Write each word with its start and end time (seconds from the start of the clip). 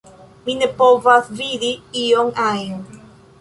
Mi 0.45 0.53
ne 0.61 0.69
povas 0.79 1.29
vidi 1.41 1.69
ion 2.05 2.33
ajn 2.47 2.83